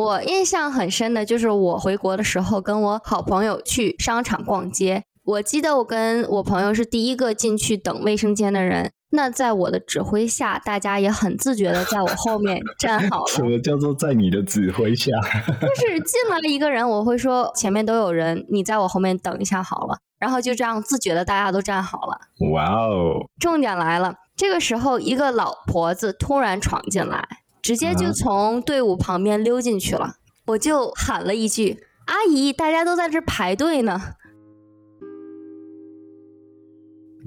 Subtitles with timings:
[0.00, 5.04] 我印象很深的就是我回国的时候，跟我好朋友去商场逛街。
[5.24, 8.92] 我记得我跟我朋友是第一个进去等卫生间的人。
[9.12, 13.26] 那在我的指挥下，大家也很自觉的在我后面站好了。
[13.34, 15.10] 什么叫做在你的指挥下？
[15.60, 19.98] 就是进来一个人，我会说前面都有人，你在我后面等一下好了。
[20.18, 22.18] 然后就这样自觉的大家都站好了。
[22.52, 23.26] 哇哦！
[23.40, 27.26] 重点来了，这个时候一个老婆子突然闯进来，
[27.62, 30.14] 直接就从队伍旁边溜进去了。
[30.46, 34.00] 我就喊了一句：“阿姨，大家都在这排队呢。”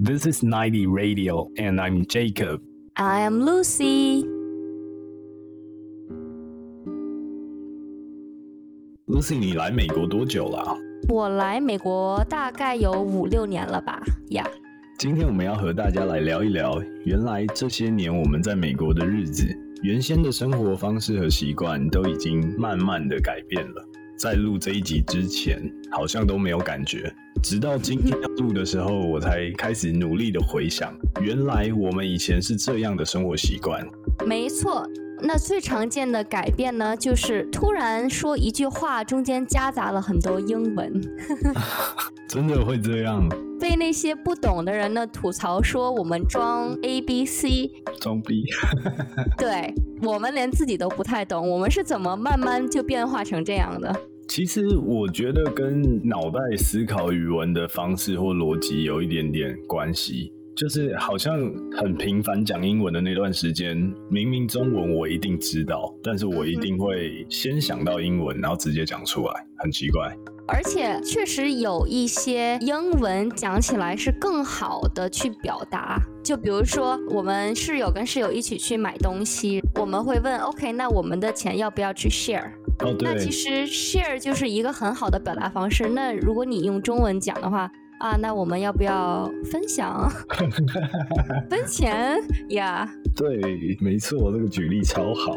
[0.04, 2.60] This is ninety radio, and I'm Jacob.
[2.94, 4.26] I am Lucy.
[9.06, 10.76] Lucy，你来美国多久了？
[11.08, 14.44] 我来美国大概有五六年了吧，呀。
[14.98, 19.46] 今天我们要和大家来聊一聊，原来这些年我们在美国的日子，
[19.82, 23.84] 原先的生活方式和习惯都已经慢慢的改变了。
[24.16, 25.60] 在录这一集之前，
[25.90, 33.84] 好像都没有感觉，直到今天要录的时候，我才开始努力的回想，原来我们以前是这样的生活习惯。
[34.24, 34.88] 没错，
[35.20, 41.00] 那最常见的改变呢，就是突然说一句话，中间夹杂了很多英文。
[42.28, 43.28] 真的会这样？
[43.64, 48.44] 被那些不懂的人呢吐槽说我们装 A B C， 装逼。
[49.38, 49.72] 对。
[50.02, 53.90] 我们连自己都不太懂，我们是怎么慢慢就变化成这样的？
[54.28, 61.34] 其实我觉得跟脑袋思考语文的方式或逻辑有一点点关系，就是好像
[61.72, 63.74] 很频繁讲英文的那段时间，
[64.10, 70.14] 明明中文我一定知道，但是我一定会先想到英文，然后直接讲出来，很奇怪。
[70.46, 82.50] 而且确实有一些英文讲起来是更好的去表达，就比如说我们室友跟室友一起去买东西，我们会问，OK，那我们的钱要不要去 share？
[82.80, 85.88] 哦，那其实 share 就是一个很好的表达方式。
[85.88, 87.70] 那如果你用中文讲的话。
[88.00, 90.10] 啊，那我们要不要分享
[91.48, 92.18] 分钱
[92.50, 92.86] 呀？
[93.16, 95.36] 对，没错，这个举例超好。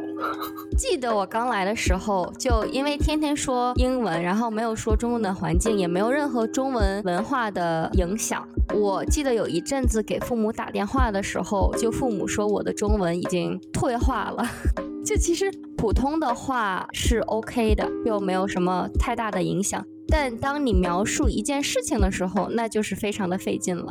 [0.77, 8.47] 记得我刚来的时候，就因为天天说英文，然后没有说中文的环境，也没有任何中文文化的影响。
[8.73, 14.45] 我记得有一阵子给父母打电话的时候，就父母说我的中文已经退化了。
[15.05, 19.85] 就其实普通的话是 OK 的，又没有什么太大的影响。
[20.09, 23.85] 但当你描述一件事情的时候，那就是非常的费劲了。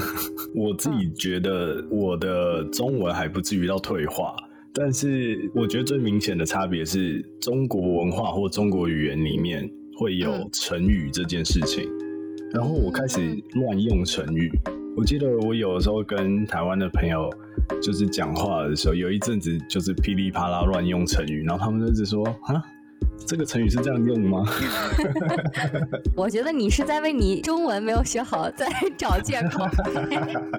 [0.54, 4.34] 我自己觉得我的中文还不至于到退化，
[4.72, 9.68] 但是我觉得最明显的差别是中国文化或中国语言里面
[9.98, 11.90] 会有成语这件事情，
[12.52, 13.20] 然后我开始
[13.54, 14.50] 乱用成语。
[14.96, 17.28] 我记得我有的时候跟台湾的朋友
[17.82, 22.64] 就是讲话的时候，有一阵子就是噼里啪啦乱用成语，然后他们就一直说啊。
[23.26, 24.44] 这个成语是这样用吗？
[26.14, 29.66] 我觉得你是在为你中文没有学好在找借口。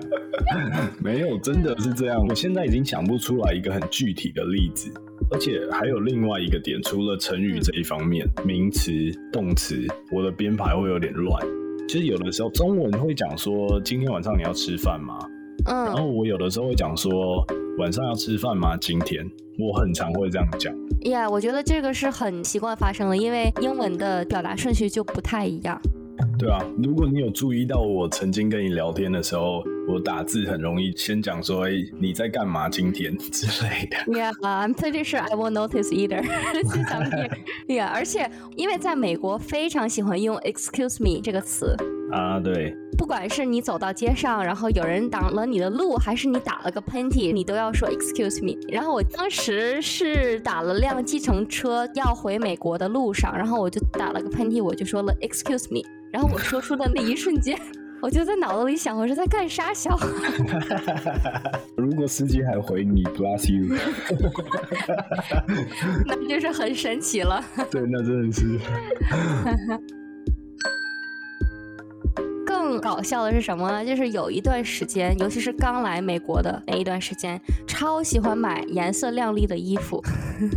[1.02, 2.26] 没有，真的是这样。
[2.28, 4.92] 我现在已经想不出来一个很具体的例子，
[5.32, 8.92] 而且还有另外一个点，除了成语这一方面，名词、
[9.32, 11.42] 动词，我的编排会有点乱。
[11.88, 15.18] 其实有的时候中文会讲说今天晚上你要吃饭吗？
[15.68, 17.46] 嗯，然后我有的时候会讲说
[17.78, 18.76] 晚上要吃饭吗？
[18.78, 19.24] 今天
[19.60, 20.74] 我很常会这样讲。
[21.12, 25.80] 呀，我觉得这个是很习惯发生的，因为英文的表达顺序就不太一样。
[26.40, 33.98] 对啊，如果你有注意到我曾经跟你聊天的时候，我打字很容易先讲说“哎，你在干嘛今天”之类的。
[34.12, 36.24] Yeah, I'm pretty sure I won't notice either.
[37.68, 41.76] Yeah，而且因为在美国非常喜欢用 “excuse me” 这个词。
[42.12, 42.76] 啊，对。
[42.98, 48.58] 不管是你走到街上，然后有人挡了你的路，还是你打了个喷嚏，你都要说 excuse me。
[48.70, 55.82] 然后我当时是打了辆计程车要回美国的路上，然后我就打了个喷嚏，我就说了 excuse me。
[56.12, 57.58] 然后我说出的那一瞬间，
[58.02, 59.74] 我就在脑子里想，我是在干啥？
[59.74, 59.98] 小。
[61.78, 63.78] 如果司机还回你 bless you，
[66.06, 67.44] 那就是很神奇了。
[67.70, 68.60] 对，那真的是。
[72.88, 73.86] 搞笑的是什么呢？
[73.86, 77.38] 就是有一段时间，尤其是刚来美国的那一段时间，
[77.68, 80.02] 超喜欢买颜色亮丽的衣服，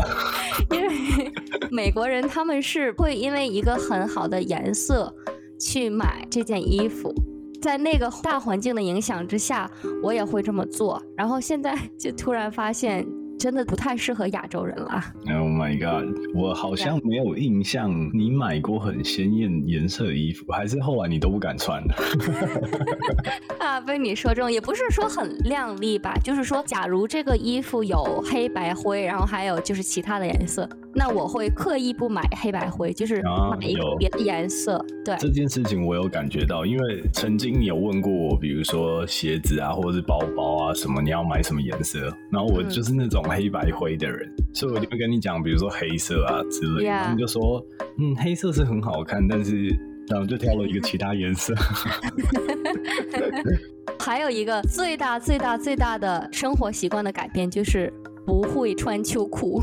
[0.71, 1.32] 因为
[1.73, 5.12] 美国人他们是会因为一个很好的颜色
[5.59, 7.12] 去买这件衣服，
[7.61, 9.69] 在那个大环境的影响之下，
[10.00, 13.05] 我也会这么做，然后现在就突然发现。
[13.40, 15.12] 真的不太适合亚洲人啦。
[15.28, 16.14] Oh my god！
[16.34, 21.94] 我好像没有印象你买过很鲜艳颜色的衣服，还是后来你都不敢穿的？
[23.58, 30.69] 啊，被你说中，也不是说很靓丽吧，就是说，假如这个衣服有黑白灰，然后还有就是其他的颜色。
[30.94, 34.84] 那我会刻意不买黑白灰，就是买一个别的颜色。
[35.04, 42.00] 对这件事情，我有感觉到，因为曾经你有问过我，比如说鞋子啊，或者是包包啊什么，你要买什么颜色？
[42.31, 47.64] 然后我就是那种黑白灰的人，所以我就会跟你讲，比如说黑色啊之类的，你就说，
[47.98, 49.69] 嗯，黑色是很好看，但是
[50.08, 51.54] 然后就挑了一个其他颜色。
[54.00, 57.92] 还有一个最大最大最大的生活习惯的改变就是
[58.26, 59.62] 不会穿秋裤。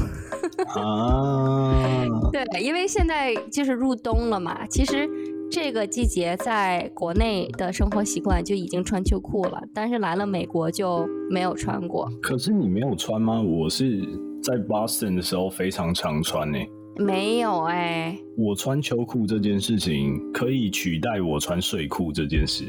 [0.75, 5.10] 啊，对，因为现在就是入冬了嘛，其实
[5.50, 12.10] 这个季节在国内的生活习惯就已经穿秋裤了，但是来了美国就没有穿过。
[12.22, 13.42] 可是你没有穿吗？
[13.42, 14.02] 我是
[14.44, 16.60] 在 Boston 的时候非常常穿呢。
[17.00, 22.66] 没有哎，我穿秋裤这件事情可以取代我穿睡裤这件事。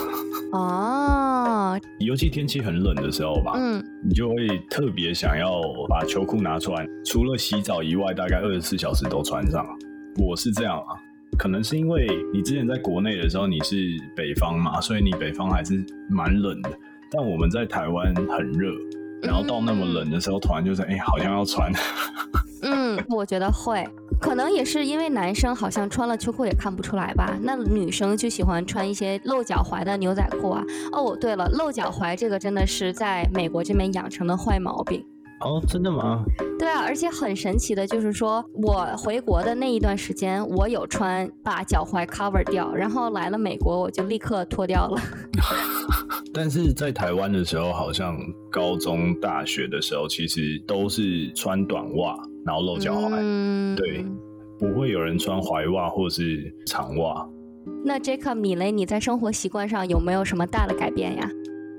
[0.52, 1.39] 哦，
[1.98, 9.66] 尤其天气很冷的时候吧，嗯，你就会特别想要把秋裤拿出来，除了洗澡以外，大概二十四小时都穿上。
[10.16, 10.96] 我是这样啊，
[11.38, 13.76] 可能是因为你之前在国内的时候你是
[14.16, 16.70] 北方嘛，所以你北方还是蛮冷的。
[17.10, 18.72] 但我们在台湾很热，
[19.22, 21.72] 然后到那么冷的时候，突然就是哎，好像要穿。
[22.62, 23.84] 嗯，我觉得会，
[24.20, 27.36] 可能也是因为男生好像穿了秋裤也看不出来吧。
[27.42, 30.62] 那女生就喜欢穿一些露脚踝的牛仔裤啊。
[30.92, 35.04] 哦，对了，露脚踝这个真的是在美国这边养成的坏毛病。
[35.40, 36.22] 哦，真的吗？
[36.58, 45.00] 对啊，而且很神奇的就是说，我回国的那一段时间，我有穿把脚踝 cover 掉，然后来了美国，我就立刻脱掉了。
[46.32, 48.18] 但是在台湾的时候，好像
[48.50, 52.14] 高中、大学的时候，其实都是穿短袜，
[52.44, 54.04] 然后露脚踝，对，
[54.58, 57.28] 不会有人穿踝袜或是长袜。
[57.84, 61.28] 那 Jacob 米雷，你在生活习惯上有没有什么大的改变呀？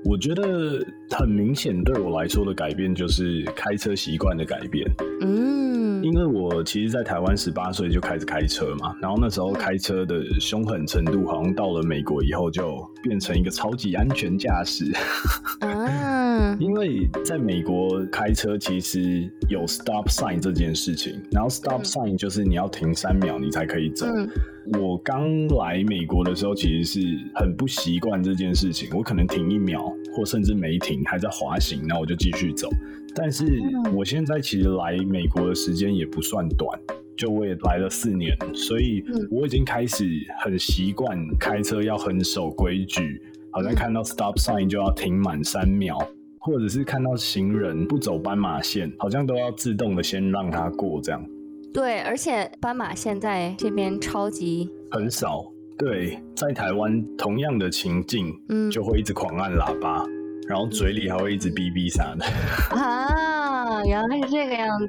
[0.04, 0.84] 我觉得
[1.16, 4.84] 很明显，对我来说的改变就是开车习惯的改变。
[5.20, 14.90] 嗯，因为我其实，在台湾十八岁就开始开车嘛，然后那时候开车的凶狠程度，好像到了美国以后就变成一个超级安全驾驶。
[15.60, 16.11] 啊，
[16.58, 24.06] 因为在美国开车其实有 stop sign 这件事情，然后 stop sign 就是你要停三秒你才可以走。
[24.78, 27.00] 我刚来美国的时候，其实是
[27.34, 28.88] 很不习惯这件事情。
[28.96, 29.82] 我可能停一秒，
[30.14, 32.68] 或甚至没停，还在滑行，那我就继续走。
[33.14, 33.44] 但是
[33.92, 36.78] 我现在其实来美国的时间也不算短，
[37.16, 40.06] 就我也来了四年，所以我已经开始
[40.44, 43.20] 很习惯开车要很守规矩，
[43.50, 45.98] 好像看到 stop sign 就要停满三秒，
[46.44, 51.24] 或者是看到行人不走斑马线，好像都要自动的先让他过这样。
[51.72, 55.44] 对，而且斑马线在这边超级很少。
[55.78, 60.04] 对，在台湾同样的情境，嗯，就会一直狂按喇叭，
[60.48, 62.26] 然后嘴里还会一直哔哔啥的。
[62.76, 64.86] 啊，原来是这个样子。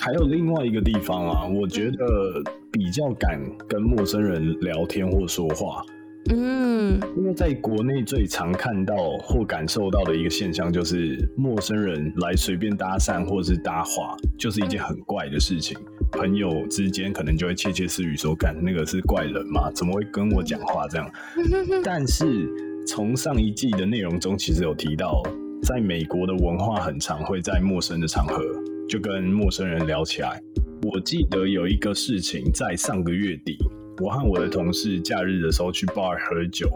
[0.00, 5.80] 还有另外一个地方啊，我觉得比较敢跟陌生人聊天或说话。
[6.30, 15.76] 嗯，因为在国内最常看到或感受到的一个现象，就是陌生人来随便搭讪或者是搭话，就是一件很怪的事情。
[16.12, 19.70] 朋友之间可能就会窃窃私语说：“干那个是怪人吗？
[19.72, 21.10] 怎么会跟我讲话这样？”
[21.84, 22.48] 但是
[22.86, 25.22] 从上一季的内容中，其实有提到，
[25.62, 28.42] 在美国的文化很常会在陌生的场合
[28.88, 30.40] 就跟陌生人聊起来。
[30.82, 33.58] 我记得有一个事情在上个月底。
[34.01, 36.69] 我和我的同事假日的时候去 bar 喝酒。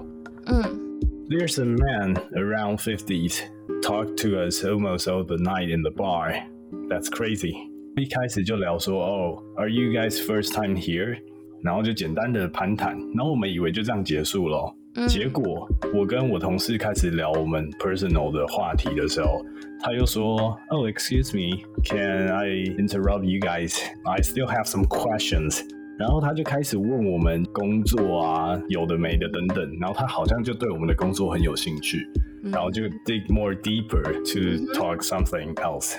[0.45, 0.63] 嗯，
[1.29, 3.41] There's a man around fifties
[3.81, 6.33] talk to us almost all the night in the bar.
[6.89, 7.53] That's crazy.
[7.95, 11.17] 一开始就聊说，哦，Are you guys first time here？
[11.63, 14.73] 然后就简单的攀谈，然后我们以为就这样结束了。
[15.07, 19.43] 结果我跟我同事开始聊我们 personal 的话题的时候，
[19.79, 22.47] 他又说，Oh, excuse me, can I
[22.77, 23.77] interrupt you guys?
[24.05, 25.61] I still have some questions.
[25.98, 29.78] 然后他就开始问我们工作啊，有的没的等等。
[29.80, 32.06] 然后他好像就对我们的工作很有兴趣，
[32.42, 35.96] 然后就 dig more deeper to talk something else。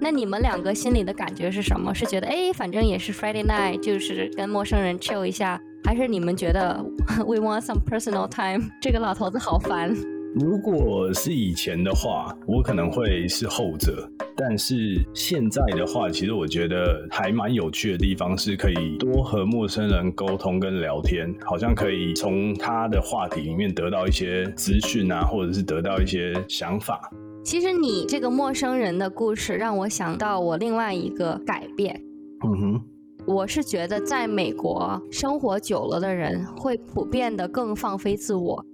[0.00, 1.94] 那你们两个心里的感觉是什么？
[1.94, 6.84] 是觉得哎，反正也是 Friday night，就是跟陌生人 chill 一下，还是你们觉得
[7.26, 8.68] we want some personal time？
[8.80, 9.94] 这个老头子好烦。
[10.34, 14.06] 如果是以前的话，我可能会是后者。
[14.36, 27.10] 但是现在的话，其实我觉得还蛮有趣的地方是，可以多和陌生人沟通跟聊天，好像可以从他的话题里面得到一些资讯啊，或者是得到一些想法。
[27.42, 31.98] 其实你这个陌生人的故事让我想到我另外一个改变。
[32.44, 32.82] 嗯哼，
[33.26, 38.64] 我是觉得在美国生活久了的人会普遍的更放飞自我。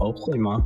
[0.00, 0.56] 哦，会吗？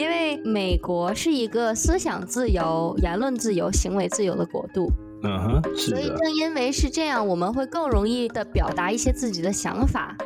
[0.00, 4.90] 因为美国是一个思想自由、言论自由、行为自由的国度。
[5.22, 10.16] 嗯哼，是所以，正因为是这样，我们会更容易的表达一些自己的想法。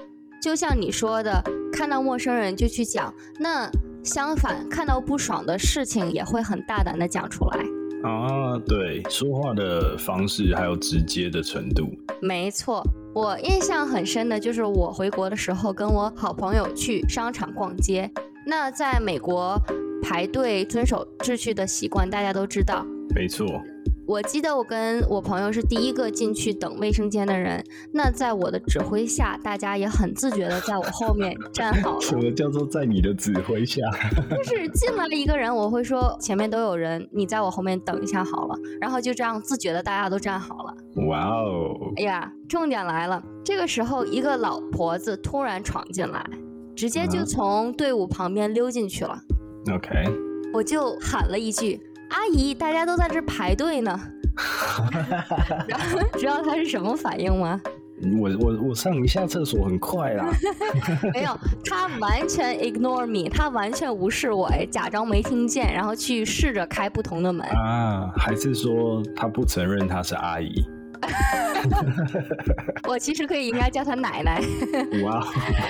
[0.40, 3.68] 就像你说的，看到陌生人就去讲，那
[4.04, 7.58] 相反，看到不爽的事情也会很大胆的讲出来。
[8.08, 11.88] 啊，对，说话的方式还有直接的程度，
[12.22, 12.80] 没错，
[13.12, 18.08] 我印象很深的就是我回国的时候，跟我好朋友去商场逛街。
[18.46, 19.58] 那在美国
[20.02, 22.84] 排队遵守秩序的习惯，大家都知道。
[23.14, 23.46] 没错。
[24.06, 27.64] 我记得我跟我朋友是第一个进去等卫生间的人。
[27.90, 32.00] 那在我的指挥下，大家也很自觉的在我后面站好了。
[32.02, 33.80] 什么叫做在你的指挥下？
[34.36, 38.54] 就是进来一个人，我会说前面都有人，你在我后面等一下好了。
[38.78, 40.74] 然后就这样自觉的大家都站好了。
[41.06, 46.22] 哇哦，哎呀，重点来了，这个时候一个老婆子突然闯进来，
[46.76, 49.18] 直接就啊从队伍旁边溜进去了。
[49.72, 50.04] OK，
[50.52, 53.98] 我就喊了一句：“阿姨，大家都在这排队呢。
[55.68, 57.60] ”然后知道他是什么反应吗？
[58.20, 60.26] 我我我上一下厕所很快啦。
[61.14, 67.46] 没有，他完全 ignore me，他完全无视我，哎，假装没听见，然后去试着开不同的门。
[67.46, 70.52] 啊，还是说他不承认他是阿姨？
[72.88, 74.40] 我其实可以应该叫他奶奶。
[75.04, 75.20] 哇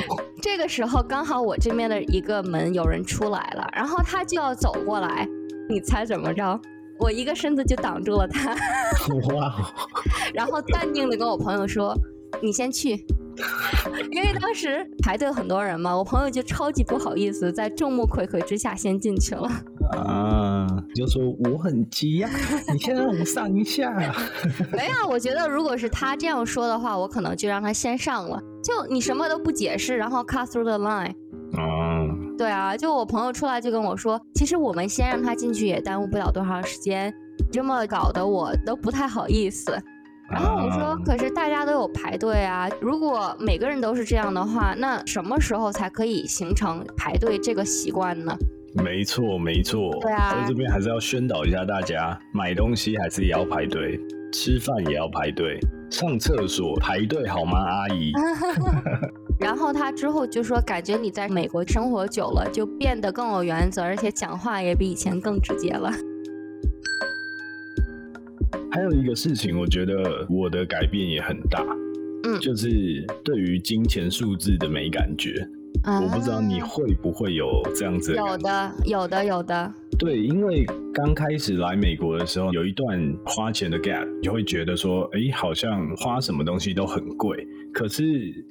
[0.09, 5.27] 哦，这个时候刚好我这边的一个门有人出来了，然后他就要走过来，
[5.71, 6.61] 你猜怎么着？
[7.01, 8.51] 我一个身子就挡住了他，
[9.33, 9.65] 哇哦，
[10.35, 11.97] 然后淡定的跟我朋友说
[12.43, 13.07] ：“你先去。”
[14.11, 19.49] 因为当时排队很多人嘛，我朋友就超级不好意思，在众目睽睽之下先进去了。
[19.99, 22.31] 啊，就说我很急呀、
[22.73, 23.93] 你先让我上一下。
[24.73, 28.41] 没有，我觉得如果是他这样说的话，我可能就让他先上了。
[28.63, 31.13] 就你什么都不解释，然后 cut through the line。
[31.57, 37.13] 啊，对啊，就我朋友出来就跟我说，其实我们先让他进去也耽误不了多长时间，
[37.53, 39.79] 这么搞得我都不太好意思。
[40.35, 48.37] 然后我说啊，可是大家都有排队啊，如果每个人都是这样的话，那什么时候才可以形成排队这个习惯呢？
[48.83, 54.01] 没错没错，对啊在这边还是要宣导一下大家，买东西还是也要排队，
[54.33, 55.57] 吃饭也要排队，
[55.89, 58.11] 上厕所排队好吗，阿姨？
[59.39, 65.93] 然后他之后就说，感觉你在美国生活久了，就变得更有原则，而且讲话也比以前更直接了。
[68.75, 71.65] 还有一个事情，我觉得我的改变也很大，
[72.25, 75.49] 嗯就是对于金钱数字的没感觉。
[75.85, 78.37] 我不知道你啊会不会有这样子的有？
[78.39, 79.73] 的，有的，有的。
[79.97, 87.47] 对，因为刚开始来美国的时候，有一段花钱的 gap，你就会觉得说，哎，好像花什么东西都很贵。
[87.73, 88.03] 可是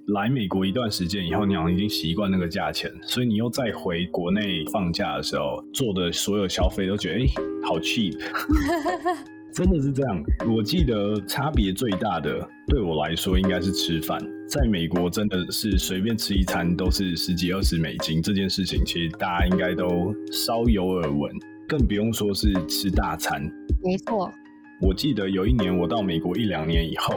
[0.08, 7.28] 来美国一段时间以后，你好像已经习惯那个价钱，所以你又再回国内放假的时候做的所有消费，都觉得哎，
[7.66, 8.18] 好 cheap。
[9.54, 14.20] 真的是这样，我记得差别最大的对我来说应该是吃饭。
[14.48, 21.32] 在美国真的是随便吃一餐都是十几二十美金，这件事情其实大家应该都稍有耳闻，
[21.68, 23.44] 更不用说是吃大餐。
[23.84, 24.32] 没错，
[24.82, 27.14] 我记得有一年我到美国一两年以后，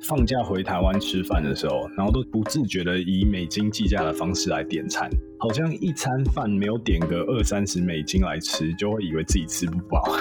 [0.00, 5.06] 放假回台湾吃饭的时候，然后都不自觉的以美金计价的方式来点餐，
[5.38, 10.02] 好像一餐饭没有点个二三十美金来吃，就会以为自己吃不饱。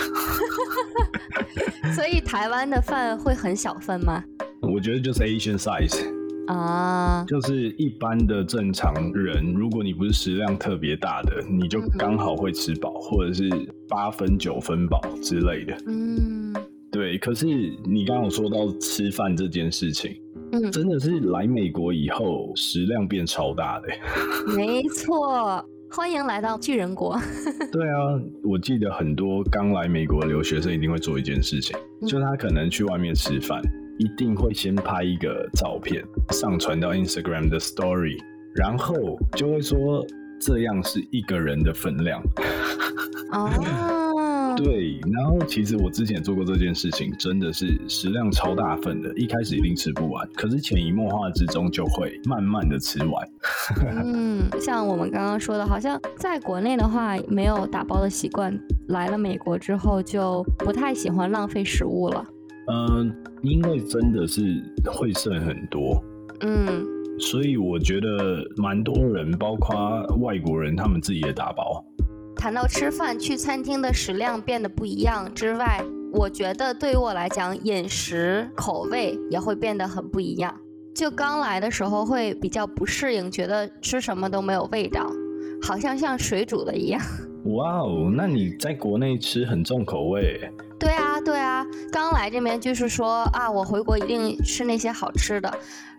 [1.96, 4.24] 所以台湾的饭会很小份吗？
[4.62, 6.24] 我觉得就是 Asian size。
[6.48, 13.50] 啊，就是一般的正常人，如果你不是食量特别大的，你就刚好会吃饱，或者是
[13.88, 15.78] 八分九分饱之类的。
[15.88, 16.54] 嗯
[16.92, 17.46] 对，可是
[17.86, 20.16] 你刚刚有说到吃饭这件事情，
[20.52, 23.88] 嗯，真的是来美国以后食量变超大的。
[24.54, 25.66] 没错。
[25.96, 27.16] 欢迎来到巨人国。
[27.72, 33.62] 对啊，我记得很多刚来美国的留学生一定会做一件事情，嗯就他可能去外面吃饭，
[34.00, 38.18] 一定会先拍一个照片上传到 Instagram 的 Story，
[38.56, 38.96] 然后
[39.36, 40.04] 就会说
[40.42, 42.22] 这样是一个人的分量。
[43.32, 43.50] 哦，
[44.56, 53.28] 对，然后其实我之前做过这件事情，真的是食量超大份的，一开始一定吃不完，可是潜移默化之中就会慢慢的吃完。
[54.04, 58.58] 嗯，像我们刚刚说的，好像在国内的话没有打包的习惯，
[58.88, 62.26] 来了美国之后就不太喜欢浪费食物了。
[62.68, 64.42] 嗯、因为真的是
[64.86, 66.02] 会剩很多，
[66.42, 66.86] 嗯，
[67.20, 69.76] 所以我觉得蛮多人，包括
[70.22, 71.84] 外国人，他们自己也打包。
[72.44, 75.82] 谈到吃饭，去餐厅的食量变得不一样之外，
[76.12, 80.54] 我觉得对于我来讲，饮食口味也会变得很不一样。
[80.94, 85.10] 就刚来的时候会比较不适应，觉得吃什么都没有味道，
[85.62, 87.02] 好像像水煮的一样。
[87.46, 90.38] 哇哦，那你在国内吃很重口味？
[90.78, 95.50] 对啊，对啊，刚来这边就是说啊，我回国一定吃那些好吃的。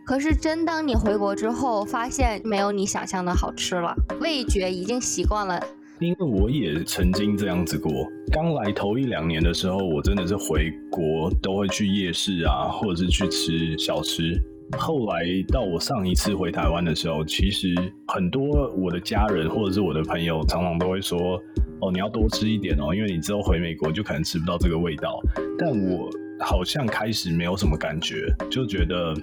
[0.04, 5.58] 可是真当你回国之后，发现没有你想象的好吃了，味觉已经习惯了。
[6.04, 7.90] 因为我也曾经这样子过，
[8.30, 14.38] 刚来头一两年的时候，我真的是回国都会去夜市啊，或者是去吃小吃。
[14.78, 17.75] 后来到我上一次回台湾的时候，其实
[18.08, 21.40] 很多我的家人或者是我的朋友常常都会说
[21.80, 25.20] ：“哦，你要多吃一点哦，因为你之后回美国就可能吃不到这个味道。”
[25.58, 29.14] 但我好像开始没有什么感觉，就觉得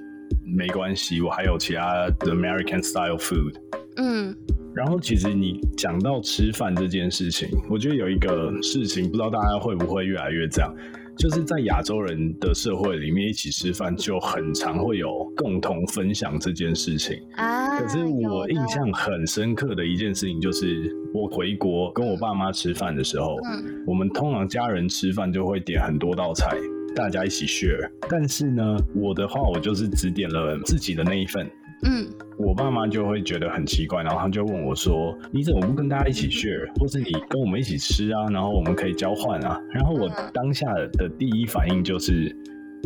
[0.46, 3.54] 没关系，我还有其他的 American style food。
[3.98, 4.36] 嗯。
[4.74, 10.74] 然后，其实你讲到吃饭这件事情，我觉得有一个事情，不知道大家会不会越来越这样，
[11.18, 17.78] 就是在亚洲人的社会里面，一起吃饭就很常会有共同分享这件事情啊。
[17.80, 23.38] 可是我印象很深刻的一件事情，就是我回国跟我爸妈吃饭的时候，
[23.86, 26.56] 我们通常家人吃饭就会点很多道菜，
[26.96, 27.92] 大家一起 share。
[28.10, 31.46] 但是呢，我的话，我就是只点了自己的那一份。
[31.84, 32.08] 嗯，
[32.42, 38.26] 我爸妈就会觉得很奇怪，然后他就问我说：“你怎么不跟大家一起 share，或是你跟我们一起吃啊？
[38.32, 42.36] 然后我们可以交换啊？”然后我当下的第一反应就是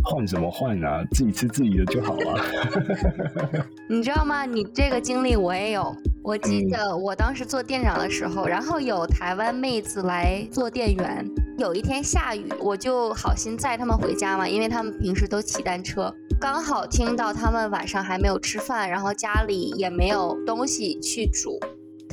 [0.03, 1.03] 换什么换啊？
[1.11, 2.41] 自己吃自己的就好了。
[3.89, 4.45] 你知道吗？
[4.45, 5.95] 你这个经历我也有。
[6.23, 11.25] 我记得我当时做店长的时候，然后有台湾妹子来做店员。
[11.57, 16.13] 有一天下雨，我就好心载他们回家嘛，因为他们平时都骑单车。
[16.39, 21.57] 刚好听到他们晚上还没有吃饭，然后家里也没有东西去煮。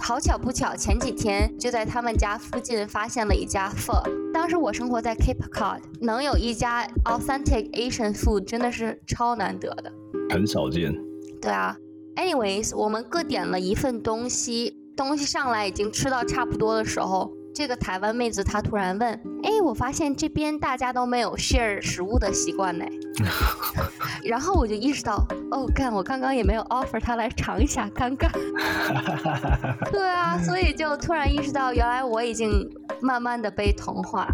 [0.01, 4.01] 好巧不巧，前几天就在他们家附近发现了一家 pho。
[4.33, 9.93] 当时我生活在 Cape Cod，能有一家 authentic Asian food 真的是超难得的，
[10.31, 10.95] 很少见。
[11.41, 11.77] 对啊
[12.15, 17.33] ，anyways，我们各点了一份东西，东西上来已经吃到差不多的时候。
[17.55, 19.13] 这个台湾妹子她突然问
[19.45, 22.85] ：“哎，我发现这边大家都没有 share 食物的习惯呢。
[24.25, 28.31] ”然后我就意识到，哦，干，我刚刚也没有 offer 她来尝一下，尴尬。
[29.93, 32.71] 对啊，所以就突然意识到，原来我已经
[33.03, 34.27] 慢慢的被同化。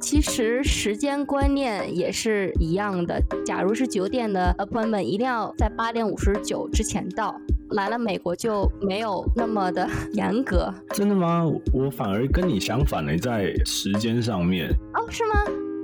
[0.00, 7.40] 其实时间观念也是一样的，假如是九点的 appointment，一定要在八点五十九之前到。
[7.70, 11.44] 来了美国就没有那么的 严格，真的吗？
[11.72, 15.34] 我反而跟你相反呢，在时间上面哦，是吗？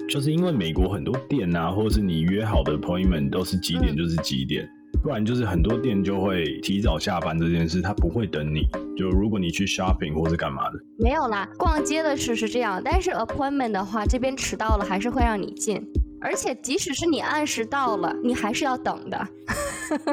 [0.08, 4.68] 就是因为美国很多店啊，或者是你约好的 appointment 都是几点就是几点，
[5.02, 8.62] 不然就是很多店就会提早下班这件事，他不会等你。
[8.96, 15.80] 就如果你去 shopping 或是干嘛的，没有啦，逛街的事是这样，但是 appointment 的话，这边迟到了还是会让你进。
[16.20, 19.16] 而且，即使是你按时到了，你还是要等的。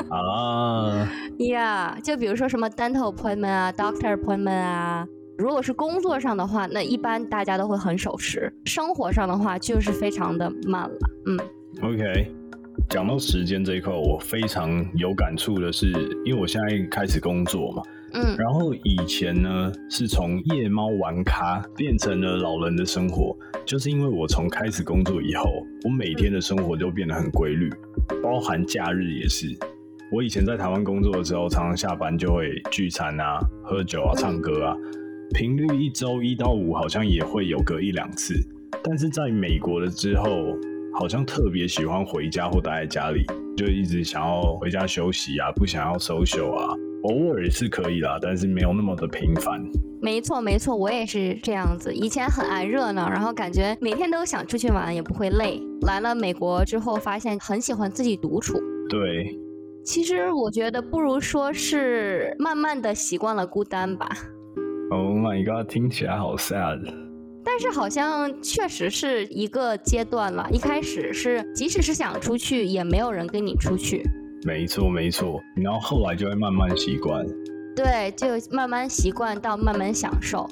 [0.10, 1.08] 啊，
[1.50, 5.08] 呀，就比如说什么 dental appointment 啊，doctor appointment 啊。
[5.38, 8.52] 如果是工作上的话，那一般大家都会很守时。
[8.66, 10.98] 生活上的话，就是非常的慢了。
[11.28, 11.40] 嗯
[11.84, 12.34] ，OK。
[12.90, 15.92] 讲到时间这一块，我非常有感触的是，
[16.26, 17.84] 因为我现在开始工作嘛。
[18.14, 23.36] 嗯，然后以前呢，是从夜猫玩咖变成了老人的生活，
[23.68, 25.44] 就是因为我从开始工作以后，
[25.84, 27.70] 我每天的生活就变得很规律，
[28.24, 29.46] 包含假日也是。
[30.10, 34.74] 我以前在台湾工作的时候，常常下班就会聚餐啊、喝酒啊、唱歌啊，
[35.36, 38.34] 频率一周一到五好像也会有个一两次。
[38.82, 40.58] 但是在美国了之后，
[40.98, 43.26] 好像特别喜欢回家或待在家里，
[43.58, 46.74] 就一直想要回家休息啊，不想要 social 啊。
[47.04, 49.62] 偶尔是可以啦，但是没有那么的频繁。
[50.02, 51.94] 没错，没错，我也是这样子。
[51.94, 55.62] 以前很爱热闹，然后感觉每天都想出去玩，也不会累。
[55.88, 58.60] 来了美国之后，发现很喜欢自己独处。
[58.90, 59.38] 对，
[59.84, 64.08] 其实我觉得不如说是慢慢的习惯了孤单吧。
[64.92, 66.80] Oh my god，听起来好 sad。
[67.44, 70.48] 但是好像确实是一个阶段了。
[70.52, 74.04] 一开始是，即使是想出去，也没有人跟你出去。
[74.44, 77.26] 没错，没错，然后后来就会慢慢习惯，
[77.76, 80.48] 对，就慢慢习惯到慢慢享受。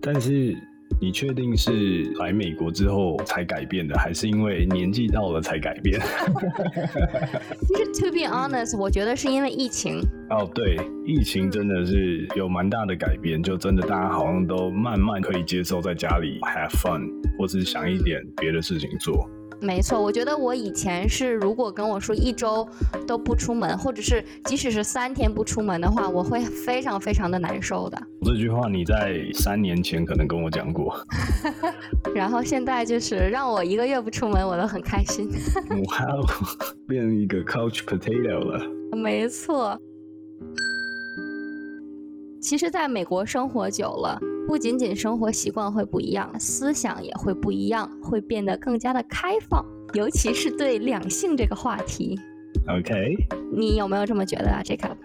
[0.00, 0.56] 但是
[1.00, 6.00] 你确定是来美国之后才改变的，还是因为年纪到了才改变？
[7.68, 10.00] 其实，to be honest，我觉得是因为疫情。
[10.30, 19.28] 哦，对，疫情真的是有蛮大的改变，就真的大家好像都慢慢可以接受在家里 have fun，或是想一点别的事情做。
[19.60, 22.68] 没错，我觉得我以前是，如果跟我说一周
[23.06, 28.00] 都不出门，或者是即使是三天不出门的话，我会非常非常的难受的。
[28.22, 30.94] 这句话你在三年前可能跟我讲过，
[32.14, 35.28] 然后现在就是让我一个月不出门，我都很开心。
[35.88, 36.26] 哇哦，
[36.86, 38.60] 变成一个 couch potato 了。
[38.96, 39.78] 没错。
[42.40, 52.18] 其实在美国生活久了，不仅仅生活习惯会不一样，思想也会不一样，会变得更加的开放，尤其是对两性这个话题。
[52.68, 53.16] OK，
[53.52, 54.96] 你有没有这么觉得啊，Jacob？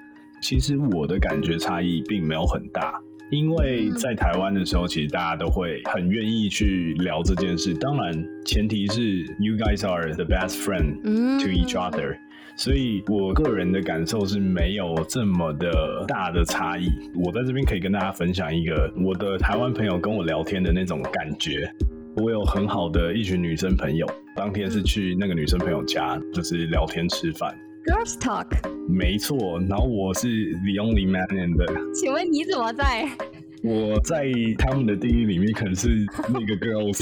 [0.44, 3.02] 其实我的感觉差异并没有很大。
[3.32, 7.74] 因为在台湾的时候，其实大家都会很愿意去聊这件事。
[7.74, 8.14] 当然，
[8.46, 12.18] 前提是 you guys are the best friend to each other。
[12.56, 16.88] 所以我个人的感受是没有这么的大的差异。
[17.16, 21.70] 我在这边可以跟大家分享一个我的台湾朋友跟我聊天的那种感觉。
[22.18, 27.58] 我有很好的一群女生朋友，当天是去那个女生朋友家，就是聊天吃饭。
[27.86, 28.48] Girls talk，
[28.90, 29.60] 没错。
[29.70, 31.66] 然后我是 the only man in 的。
[31.96, 33.08] 请问你怎么在？
[33.64, 37.02] 我在他们的定义里面可能是那个 girls。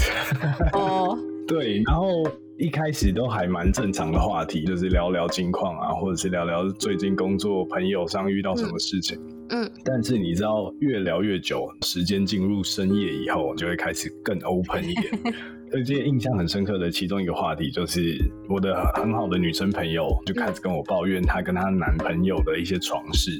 [0.73, 1.81] 哦， 对。
[1.87, 2.23] 然后
[2.59, 9.17] 一开始都还蛮正常的话题，就是聊聊近况啊，或者是聊聊最近工作、朋友上遇到什么事情。
[9.49, 9.71] 嗯。
[9.85, 15.09] 但是你知道，越聊越久，时间进入深夜以后，就会开始更 open 一点。
[15.71, 18.17] 最近印象很深刻的其中一个话题，就是
[18.49, 23.31] 我的很好的女生朋友就开始跟我抱怨她跟她男朋友的一些床事。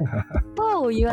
[0.56, 1.12] 抱怨？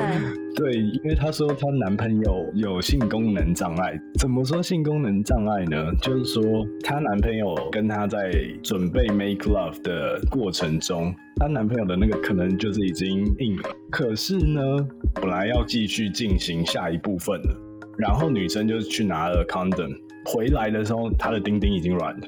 [0.56, 3.99] 对，因为她说她男朋友有性功能障碍。
[4.19, 5.91] 怎么说性功能障碍呢？
[6.02, 6.41] 就是说
[6.82, 8.32] 她男朋友跟她在
[8.63, 13.69] 准备 make love 的过程中，她男朋友的那个可能就是已经硬了。
[13.91, 14.62] 可是呢，
[15.15, 17.58] 本来要继续进行下一部分了，
[17.97, 19.93] 然后女生就去拿了 condom。
[20.26, 22.28] 回来的时候，他的丁丁已经软了。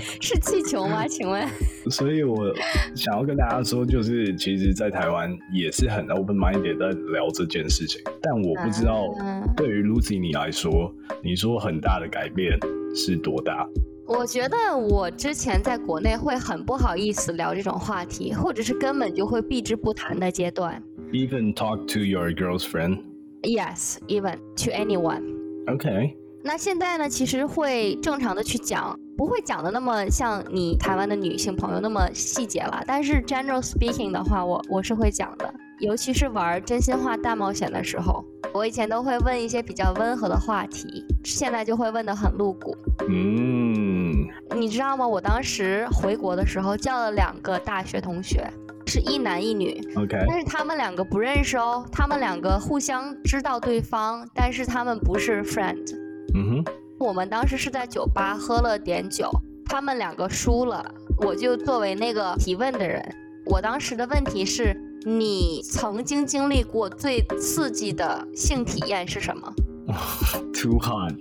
[0.20, 1.06] 是气球吗？
[1.08, 1.46] 请问？
[1.90, 2.52] 所以我
[2.94, 8.00] 想要跟大家说，就是其实，在台湾也是很 open minded 在聊这件事情。
[8.20, 9.08] 但我不知道，
[9.56, 12.58] 对于 Lucy 你来说，你说很大的改变
[12.94, 13.66] 是多大？
[14.04, 20.82] 我觉得我之前在国内会很不好意思聊这种话题，或者是根本就会避之不谈的阶段。
[21.12, 22.98] Even talk to your girlfriend?
[23.42, 25.22] Yes, even to anyone.
[25.66, 26.16] Okay.
[26.44, 27.08] 那现在呢？
[27.08, 32.82] 其实会正常的去讲，不会讲的那么像你台湾的女性朋友那么细节了。
[32.86, 42.76] 但是 general speaking 的话，我我是会讲的，尤其是玩真心话大冒险的时候，我以前都会问一些比较温和的话题，现在就会问的很露骨。
[43.08, 44.26] 嗯，
[44.56, 45.06] 你知道吗？
[45.06, 48.44] 我当时回国的时候叫了两个大学同学，
[48.88, 49.80] 是一男一女。
[49.96, 56.01] OK，但是他们两个不认识哦，他们两个互相知道对方，但是他们不是 friend。
[56.34, 56.64] 嗯哼，
[56.98, 59.30] 我们当时是在酒吧喝了点酒，
[59.66, 60.84] 他们两个输了，
[61.18, 63.02] 我就作为那个提问的人。
[63.46, 69.52] 我当时的问题是：你曾经经历过最刺激的性体验是什么？
[70.54, 71.14] Too hot。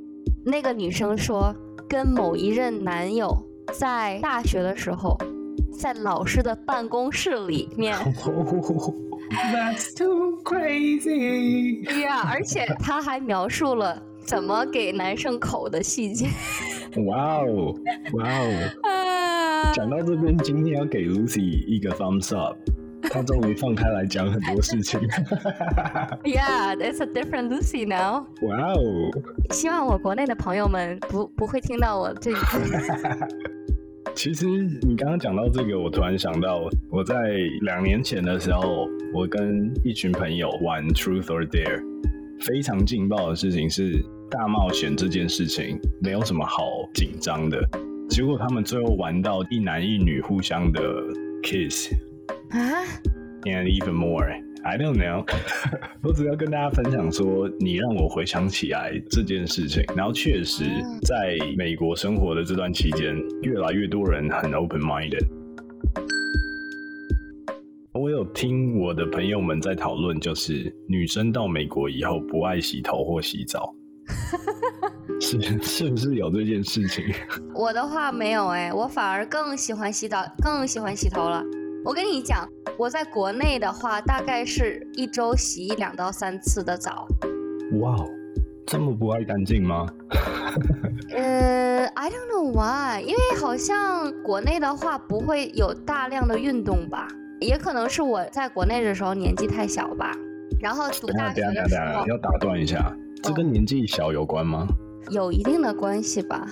[0.45, 1.55] 那个女生说，
[1.89, 3.35] 跟某一任男友
[3.73, 5.17] 在大学的时候，
[5.77, 7.97] 在老师的办公室里面。
[9.31, 11.83] That's too crazy。
[11.87, 14.01] 对呀，而且他还描述了。
[14.31, 16.25] 怎么给男生口的细节？
[17.05, 17.75] 哇哦，
[18.13, 19.71] 哇哦！
[19.73, 22.55] 讲到这边，今天要给 Lucy 一个 thumbs up，
[23.01, 25.01] 她终于放开来讲很多事情。
[26.23, 28.25] Yeah, it's a different Lucy now.
[28.47, 29.11] 哇哦！
[29.49, 32.35] 希望我国内的朋友们不不会听到我这一
[34.15, 37.15] 其实你刚刚讲到这个，我突然想到，我在
[37.63, 41.83] 两年前的时候，我跟一群朋友玩 Truth or Dare。
[42.39, 46.63] 非常劲爆的事情是大冒险这件事情没有什么好
[46.93, 47.61] 紧张的，
[48.09, 50.81] 结果他们最后玩到一男一女互相的
[51.43, 51.91] kiss
[52.51, 52.81] 啊
[53.43, 55.25] ，and even more，I don't know，
[56.01, 60.63] 我只要跟大家分享说，你让我回想起来这件事情，然后确实
[61.03, 65.27] 在美国生活的这段期间，越来越多人很 open minded。
[67.93, 73.75] 我有听我的朋友们在讨论，就是女生到美国以后不爱洗头或洗澡，
[75.19, 77.03] 是是不是有这件事情？
[77.53, 81.43] 我的话没有哎，我反而更喜欢洗澡，更喜欢洗头了。
[81.83, 82.47] 我跟你讲，
[82.77, 87.07] 我在国内的话，大概是一周洗两到三次的澡。
[87.79, 87.95] 哇，
[88.65, 89.85] 这么不爱干净吗？
[91.13, 97.07] 呃，I don't know why，因为好像国内的话不会有大量的运动吧。
[97.39, 100.11] 也可能是我在国内的时候年纪太小吧，
[100.59, 104.67] 然后读大学的时候要打断一下，这跟年纪小有关吗？
[105.09, 106.47] 有一定的关系吧，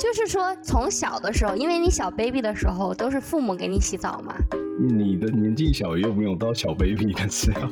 [0.00, 4.34] 就是说从小的时候，因为你小 baby 的时候都是父母给你洗澡嘛。
[4.78, 7.68] 你的年纪小又没有到小 baby 的时候。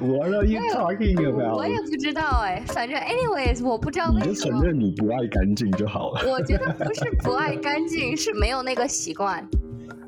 [0.00, 1.56] What are you talking about？
[1.56, 4.10] 我也不知道哎，反正 anyways 我不知道。
[4.10, 6.22] 你就承认你不爱干净就好了。
[6.28, 9.46] 我觉得不是不爱干净，是没有那个习惯。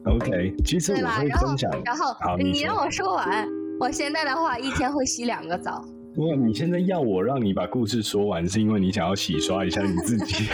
[0.05, 1.71] OK，其实我会分享。
[1.85, 3.47] 然后，好，你让我说完。
[3.79, 5.85] 我现在的话，一天会洗两个澡。
[6.21, 10.45] 哇，你现在要我让你把故事说完，是因为你想要洗刷一下你自己？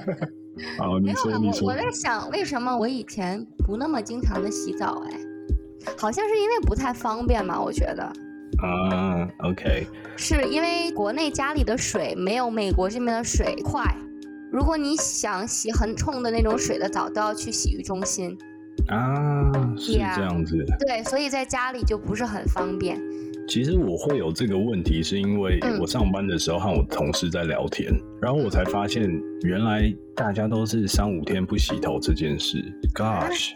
[0.78, 1.68] 好，你说，你说。
[1.68, 5.02] 我在想，为什么我以前不那么经常的洗澡？
[5.08, 5.18] 哎，
[5.96, 8.02] 好像是因为不太方便嘛，我觉得。
[8.62, 9.86] 啊，OK。
[10.18, 13.82] 是因为国内家里的水没有美国这边的水快。
[14.52, 18.36] 如果你想洗很冲的那种水的澡，都要去洗浴中心。
[18.88, 20.62] 啊，是这样子。
[20.86, 23.00] 对，所以在家里就不是很方便。
[23.48, 29.08] 其实我会有这个问题，是因为我上班的时候和我同事在聊天，然后我才发现，
[29.42, 32.58] 原来大家都是三五天不洗头这件事。
[32.94, 33.52] Gosh。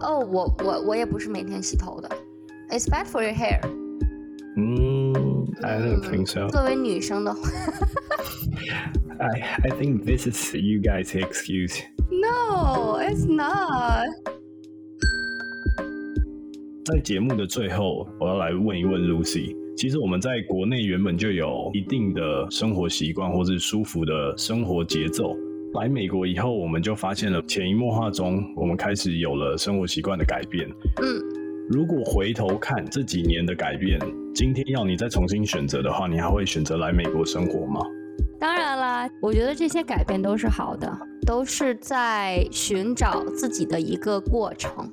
[0.00, 2.08] 哦，我我我也不是每天洗头的。
[2.70, 3.60] It's bad for your hair。
[4.56, 6.48] 嗯，I don't think so。
[6.48, 7.40] 作为女生的话
[9.18, 11.80] ，I I think this is you guys' excuse。
[12.10, 14.08] No, it's not.
[16.84, 19.56] 在节目的最后，我要来问一问 Lucy。
[19.76, 25.36] 其实我们在国内原本就有一定的生活习惯，或是舒服的生活节奏。
[25.74, 30.68] 来美国以后，我们就发现了潜移默化中，我们开始有了生活习惯的改变。
[31.00, 31.22] 嗯，
[31.70, 34.00] 如果回头看这几年的改变，
[34.34, 37.80] 今天要你再重新选择的话，你还会选择来美国生活吗？
[38.40, 40.92] 当然啦，我觉得这些改变都是好的，
[41.24, 44.92] 都是在寻找自己的一个过程。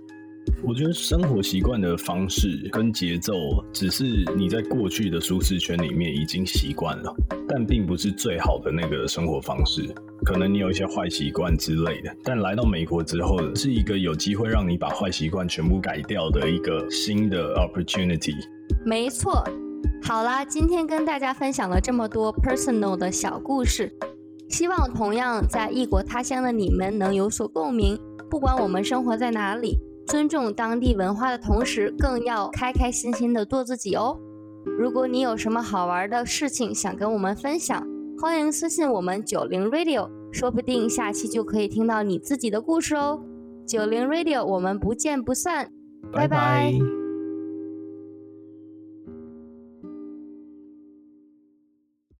[0.61, 3.33] 我觉得生活习惯的方式跟节奏，
[3.73, 4.03] 只是
[4.37, 7.13] 你在过去的舒适圈里面已经习惯了，
[7.47, 9.89] 但并不是最好的那个生活方式。
[10.25, 18.35] 可能你有一些坏习惯之类的，但来到美国之后，是一个有机会让你把坏习惯全部改掉的一个新的 opportunity。
[18.85, 19.43] 没错。
[20.03, 23.91] 好啦，今天跟大家分享了这么多 personal 的小故事，
[24.49, 27.97] 希望同样在异国他乡的你们能有所共鸣。
[28.29, 29.79] 不管我们生活在哪里。
[30.09, 34.19] 尊重当地文化的同时，更要开开心心的做自己哦。
[34.77, 37.87] 如果你有什么好玩的事情想跟我们分享，
[38.19, 43.23] 欢迎私信我们九零 Radio，说不定下期就可以听到你自己的故事哦。
[43.67, 45.71] 九零 Radio，我们不见不散，
[46.11, 46.73] 拜拜。